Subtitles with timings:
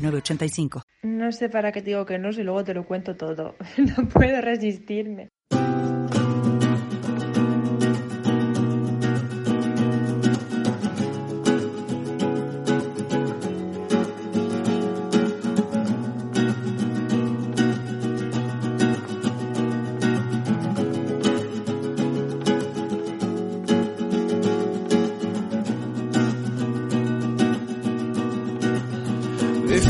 [0.00, 0.82] 906985.
[1.02, 3.56] No sé para qué te digo que no si luego te lo cuento todo.
[3.78, 5.30] No puedo resistirme.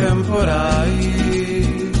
[0.00, 1.92] Dicen por ahí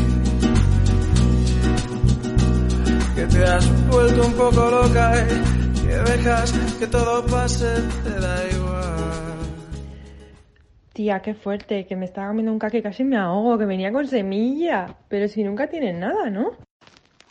[3.14, 7.66] que te has vuelto un poco loca y que dejas que todo pase,
[8.02, 9.36] te da igual.
[10.94, 13.92] Tía, qué fuerte, que me estaba comiendo un caque y casi me ahogo, que venía
[13.92, 14.96] con semilla.
[15.08, 16.52] Pero si nunca tienen nada, ¿no?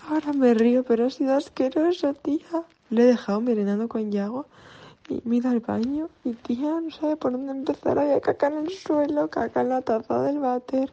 [0.08, 2.64] Ahora me río, pero ha sido asqueroso, tía.
[2.92, 4.46] Le he dejado merendando con Yago
[5.10, 7.98] y me al baño y tía no sabe por dónde empezar.
[7.98, 10.92] Había caca en el suelo, caca en la taza del váter.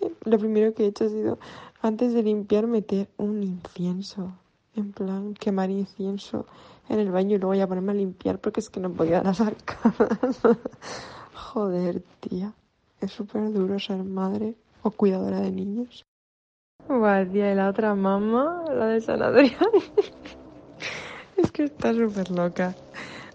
[0.00, 1.38] Y Lo primero que he hecho ha sido,
[1.80, 4.32] antes de limpiar, meter un incienso.
[4.76, 6.46] En plan, quemar incienso
[6.88, 9.40] en el baño y luego ya ponerme a limpiar porque es que no podía las
[9.40, 10.40] arcadas.
[11.34, 12.52] Joder, tía.
[13.00, 16.04] Es súper duro ser madre o cuidadora de niños.
[16.88, 19.58] Buah, tía, la otra mamá, la de San Adrián.
[21.36, 22.76] Es que está súper loca.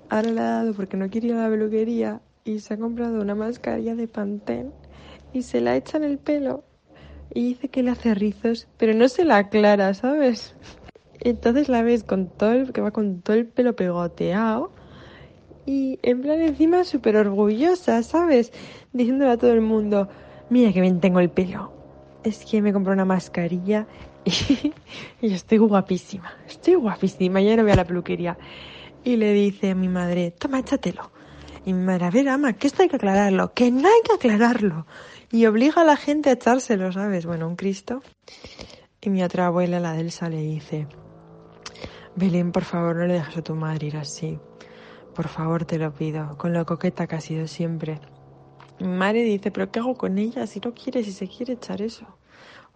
[0.10, 3.96] Ha dado porque no quiere ir a la peluquería y se ha comprado una mascarilla
[3.96, 4.72] de Pantene
[5.34, 6.64] y se la echa en el pelo
[7.32, 10.56] y dice que le hace rizos, pero no se la aclara, ¿sabes?
[11.20, 14.72] Entonces la ves con todo el, que va con todo el pelo pegoteado
[15.68, 18.52] y en plan encima súper orgullosa, ¿sabes?
[18.94, 20.10] Diciéndole a todo el mundo,
[20.50, 21.72] mira que bien tengo el pelo.
[22.24, 23.86] Es que me compré una mascarilla
[24.26, 24.74] y,
[25.22, 28.38] y estoy guapísima, estoy guapísima, ya no voy a la peluquería.
[29.04, 31.12] Y le dice a mi madre, toma, échatelo.
[31.66, 34.14] Y mi madre, a ver, ama, que esto hay que aclararlo, que no hay que
[34.14, 34.86] aclararlo.
[35.32, 37.26] Y obliga a la gente a echárselo, ¿sabes?
[37.26, 38.02] Bueno, un Cristo.
[39.02, 40.88] Y mi otra abuela, la Delsa, le dice,
[42.16, 44.40] Belén, por favor, no le dejes a tu madre ir así.
[45.16, 48.00] Por favor, te lo pido, con lo coqueta que ha sido siempre.
[48.80, 51.82] Mi madre dice, pero ¿qué hago con ella si no quiere, si se quiere echar
[51.82, 52.06] eso?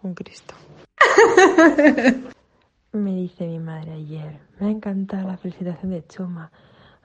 [0.01, 0.53] Un Cristo.
[2.93, 6.51] Me dice mi madre ayer, me ha encantado la felicitación de Chuma.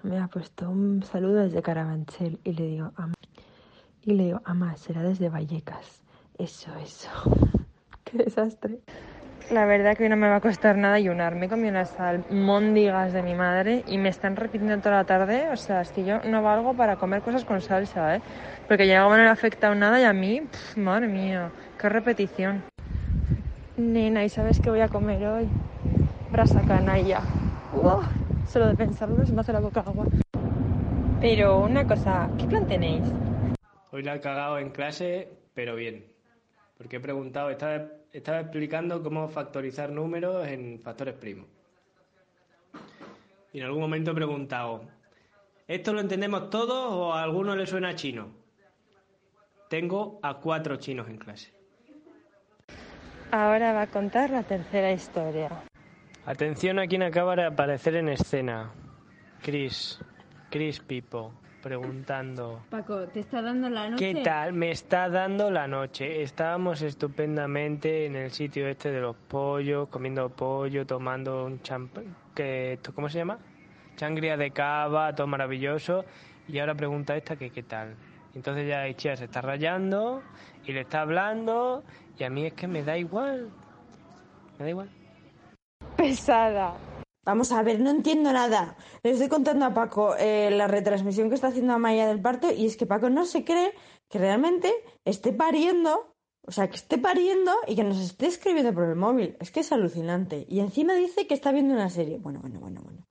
[0.02, 3.14] Me ha puesto un saludo desde Carabanchel y le digo, ama,
[4.02, 6.02] y le digo, ama, será desde Vallecas.
[6.36, 7.08] Eso, eso.
[8.04, 8.80] Qué desastre.
[9.50, 11.34] La verdad que hoy no me va a costar nada ayunar.
[11.36, 15.48] Me comí unas almóndigas de mi madre y me están repitiendo toda la tarde.
[15.50, 18.20] O sea, es que yo no valgo para comer cosas con salsa, ¿eh?
[18.68, 21.50] Porque ya no le ha afectado nada y a mí, pf, madre mía,
[21.80, 22.62] qué repetición.
[23.78, 25.48] Nena, ¿y sabes qué voy a comer hoy?
[26.30, 27.22] Brasa canalla.
[28.46, 30.06] Solo de pensarlo se me hace la boca agua.
[31.20, 33.02] Pero una cosa, ¿qué plan tenéis?
[33.90, 36.04] Hoy la he cagado en clase, pero bien.
[36.76, 41.46] Porque he preguntado, estaba, estaba explicando cómo factorizar números en factores primos.
[43.52, 44.82] Y en algún momento he preguntado,
[45.66, 48.28] ¿esto lo entendemos todos o a alguno le suena chino?
[49.68, 51.52] Tengo a cuatro chinos en clase.
[53.30, 55.50] Ahora va a contar la tercera historia.
[56.28, 58.70] Atención a quien acaba de aparecer en escena.
[59.40, 59.98] Chris,
[60.50, 62.60] Chris Pipo, preguntando.
[62.68, 64.12] Paco, ¿te está dando la noche?
[64.12, 64.52] ¿Qué tal?
[64.52, 66.20] Me está dando la noche.
[66.20, 72.14] Estábamos estupendamente en el sitio este de los pollos, comiendo pollo, tomando un champán.
[72.94, 73.38] ¿Cómo se llama?
[73.96, 76.04] Changria de cava, todo maravilloso.
[76.46, 77.94] Y ahora pregunta esta que qué tal.
[78.34, 80.22] Entonces ya Ichia se está rayando
[80.66, 81.84] y le está hablando
[82.18, 83.48] y a mí es que me da igual.
[84.58, 84.90] Me da igual.
[85.98, 86.76] Pesada.
[87.24, 88.76] Vamos a ver, no entiendo nada.
[89.02, 92.66] Le estoy contando a Paco eh, la retransmisión que está haciendo Amaya del parto y
[92.66, 93.72] es que Paco no se cree
[94.08, 94.72] que realmente
[95.04, 96.14] esté pariendo,
[96.46, 99.36] o sea, que esté pariendo y que nos esté escribiendo por el móvil.
[99.40, 100.46] Es que es alucinante.
[100.48, 102.18] Y encima dice que está viendo una serie.
[102.18, 103.02] Bueno, bueno, bueno, bueno.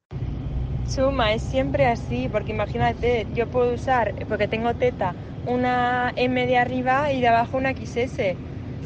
[0.89, 5.13] Chuma, es siempre así, porque imagínate, yo puedo usar, porque tengo teta,
[5.45, 8.37] una M de arriba y de abajo una XS.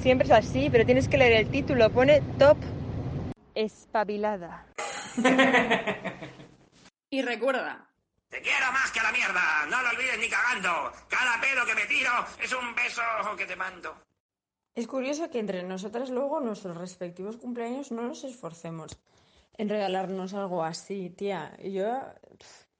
[0.01, 2.57] Siempre es así, pero tienes que leer el título, pone top
[3.56, 4.65] espabilada.
[7.13, 7.89] Y recuerda,
[8.30, 9.65] Te quiero más que a la mierda.
[9.69, 10.94] No lo olvides ni cagando.
[11.09, 12.09] Cada pedo que me tiro
[12.42, 13.01] es un beso
[13.38, 13.94] que te mando.
[14.74, 18.98] Es curioso que entre nosotras luego nuestros respectivos cumpleaños no nos esforcemos
[19.57, 21.57] en regalarnos algo así, tía.
[21.62, 22.00] Yo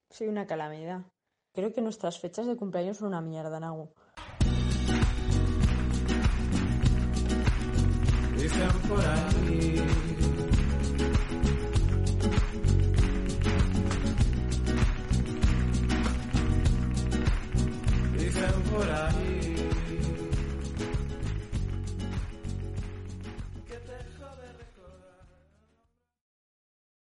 [0.10, 1.02] soy una calamidad.
[1.54, 3.94] Creo que nuestras fechas de cumpleaños son una mierda, Nagu.
[18.72, 19.21] coragem.